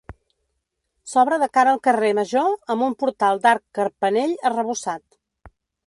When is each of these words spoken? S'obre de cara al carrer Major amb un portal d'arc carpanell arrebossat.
S'obre 1.11 1.37
de 1.43 1.49
cara 1.59 1.75
al 1.77 1.81
carrer 1.89 2.11
Major 2.21 2.57
amb 2.75 2.87
un 2.89 2.97
portal 3.05 3.45
d'arc 3.45 3.65
carpanell 3.81 4.37
arrebossat. 4.53 5.07